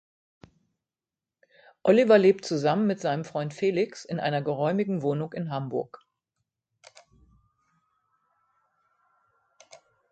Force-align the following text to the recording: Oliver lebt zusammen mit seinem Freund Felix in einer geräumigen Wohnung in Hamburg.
Oliver 1.83 2.17
lebt 2.17 2.43
zusammen 2.43 2.87
mit 2.87 2.99
seinem 2.99 3.23
Freund 3.23 3.53
Felix 3.53 4.03
in 4.03 4.19
einer 4.19 4.41
geräumigen 4.41 5.03
Wohnung 5.03 5.31
in 5.31 5.51
Hamburg. 5.51 5.99